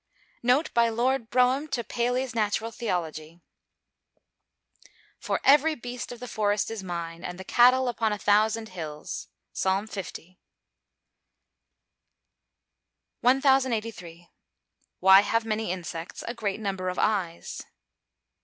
[0.41, 3.39] Note by Lord Brougham to Paley's Natural Theology.
[4.83, 4.87] [Verse:
[5.19, 9.27] "For every beast of the forest is mine, and the cattle upon a thousand hills."
[9.53, 10.37] PSALM L.]
[13.21, 14.27] 1083.
[15.03, 17.61] _Why have many insects a great number of eyes?